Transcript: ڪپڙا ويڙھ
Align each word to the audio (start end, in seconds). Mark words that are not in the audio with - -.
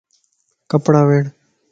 ڪپڙا 0.69 1.01
ويڙھ 1.07 1.29